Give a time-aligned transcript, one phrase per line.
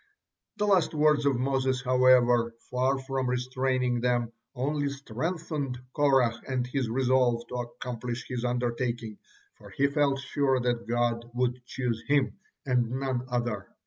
[0.57, 6.89] These last words of Moses, however, far from restraining them, only strengthened Korah in his
[6.89, 9.19] resolve to accomplish his undertaking,
[9.59, 12.33] for he felt sure that God would choose him,
[12.65, 13.67] and none other.